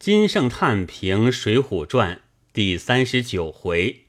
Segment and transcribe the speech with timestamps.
[0.00, 2.16] 金圣叹评《水浒传》
[2.54, 4.06] 第三十九回：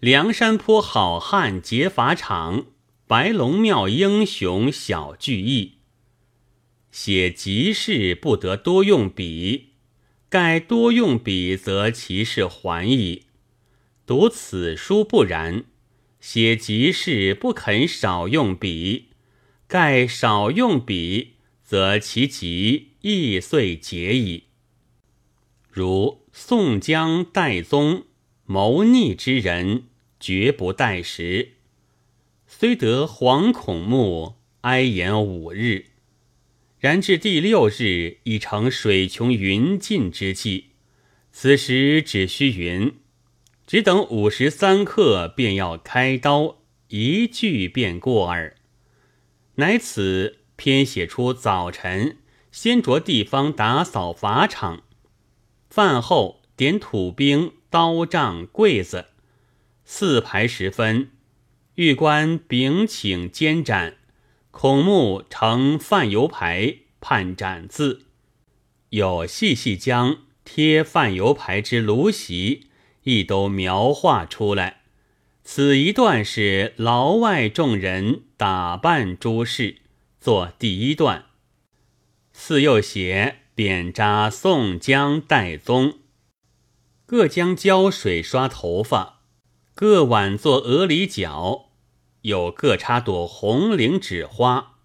[0.00, 2.64] 梁山坡好汉劫法场，
[3.06, 5.80] 白龙庙英雄小聚义。
[6.90, 9.72] 写急事不得多用笔，
[10.30, 13.24] 盖多用笔则其事还矣。
[14.06, 15.64] 读此书不然，
[16.22, 19.08] 写急事不肯少用笔，
[19.66, 24.44] 盖少用笔则其急亦遂结矣。
[25.78, 28.02] 如宋江、戴宗
[28.46, 29.84] 谋逆之人，
[30.18, 31.50] 绝不待时。
[32.48, 35.84] 虽得惶恐目，哀言五日，
[36.80, 40.70] 然至第六日，已成水穷云尽之际。
[41.30, 42.96] 此时只需云，
[43.64, 46.56] 只等五时三刻，便要开刀，
[46.88, 48.56] 一句便过耳。
[49.54, 52.16] 乃此偏写出早晨
[52.50, 54.82] 先着地方打扫法场。
[55.68, 59.06] 饭后点土兵、刀杖、柜子，
[59.84, 61.10] 四排时分，
[61.74, 63.96] 玉官禀请监斩，
[64.50, 68.06] 孔目呈饭油牌判斩字，
[68.90, 72.68] 有细细将贴饭油牌之炉席
[73.02, 74.80] 亦都描画出来。
[75.44, 79.76] 此一段是牢外众人打扮诸事，
[80.20, 81.26] 做第一段。
[82.32, 83.42] 四又写。
[83.58, 85.94] 扁扎宋江、戴宗，
[87.04, 89.22] 各将胶水刷头发，
[89.74, 91.70] 各挽作鹅梨角，
[92.20, 94.76] 有各插朵红绫纸花。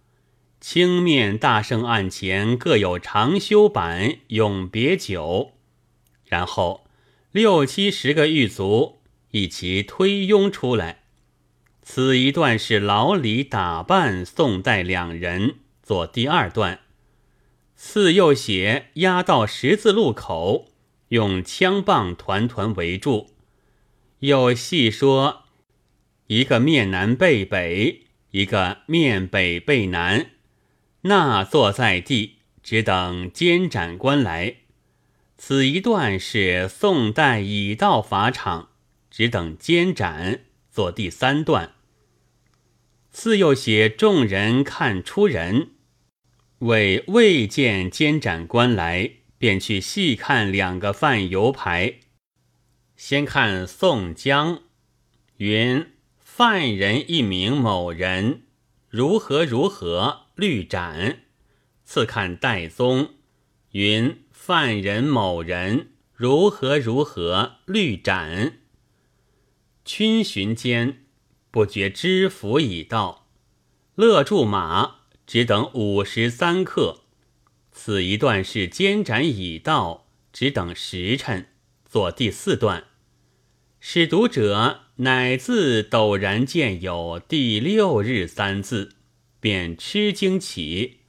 [0.60, 5.52] 青面大圣案前各有长修板、永别酒，
[6.26, 6.88] 然后
[7.32, 11.04] 六七十个狱卒一齐推拥出来。
[11.84, 16.80] 此一段是老李打扮宋代两人，做第二段。
[17.76, 20.70] 次又写押到十字路口，
[21.10, 23.32] 用枪棒团团围住。
[24.20, 25.44] 又细说
[26.28, 30.32] 一个面南背北，一个面北背南，
[31.02, 34.56] 那坐在地，只等监斩官来。
[35.36, 38.70] 此一段是宋代已到法场，
[39.12, 41.74] 只等监斩，做第三段。
[43.12, 45.73] 次又写众人看出人。
[46.64, 51.96] 为未见监斩官来，便去细看两个饭油牌。
[52.96, 54.62] 先看宋江，
[55.36, 55.86] 云
[56.20, 58.44] 犯人一名某人，
[58.88, 61.24] 如何如何，律斩。
[61.84, 63.16] 次看戴宗，
[63.72, 68.60] 云犯人某人，如何如何，律斩。
[69.86, 71.04] 逡巡间，
[71.52, 73.28] 不觉知府已到，
[73.96, 75.03] 勒住马。
[75.34, 77.00] 只等五时三刻，
[77.72, 81.48] 此一段是监斩已到，只等时辰。
[81.90, 82.84] 做第四段，
[83.80, 88.94] 使读者乃自陡然见有第六日三字，
[89.40, 91.00] 便吃惊起。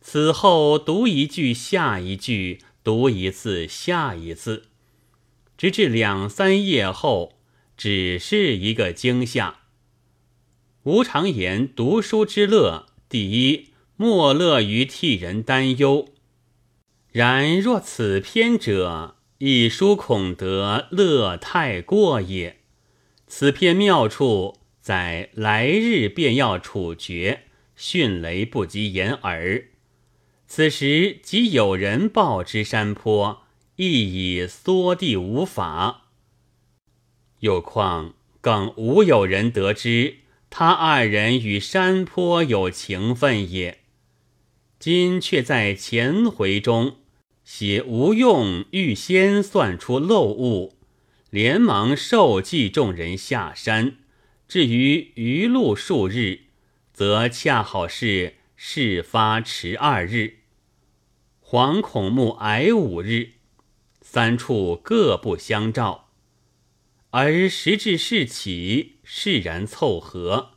[0.00, 4.66] 此后读一句下一句，读一字下一字，
[5.56, 7.40] 直至两三夜后，
[7.76, 9.62] 只是一个惊吓。
[10.84, 12.86] 吴常言读书之乐。
[13.08, 16.08] 第一，莫乐于替人担忧；
[17.10, 22.58] 然若此篇者，亦书恐得乐太过也。
[23.26, 29.68] 此篇妙处在来日便要处决，迅雷不及掩耳。
[30.46, 33.44] 此时即有人报之山坡，
[33.76, 36.08] 亦已缩地无法。
[37.40, 40.18] 又况更无有人得知。
[40.50, 43.80] 他二人与山坡有情分也，
[44.78, 46.96] 今却在前回中
[47.44, 50.76] 写吴用预先算出漏误，
[51.30, 53.98] 连忙受记众人下山。
[54.48, 56.40] 至于余路数日，
[56.92, 60.38] 则恰好是事发迟二日，
[61.44, 63.32] 惶恐目矮五日，
[64.00, 66.08] 三处各不相照。
[67.10, 70.50] 而时至事起，释然凑合，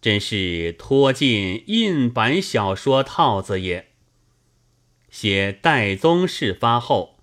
[0.00, 3.88] 真是拖进印版小说套子也。
[5.10, 7.18] 写戴宗事发后，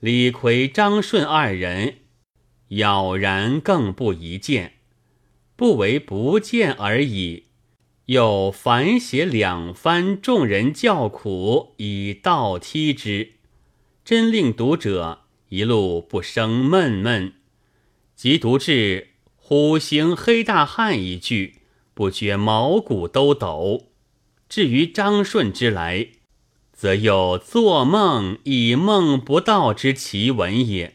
[0.00, 2.00] 李逵、张顺二人
[2.68, 4.74] 杳然更不一见，
[5.56, 7.44] 不为不见而已，
[8.04, 13.36] 又反写两番众人叫苦，以倒踢之，
[14.04, 17.32] 真令读者一路不生闷闷。
[18.14, 19.13] 即读至
[19.46, 21.56] “虎行黑大汉”一句，
[21.92, 23.88] 不觉毛骨都抖。
[24.48, 26.08] 至于张顺之来，
[26.72, 26.94] 则。
[26.94, 30.94] 有做梦以梦不到之奇闻也。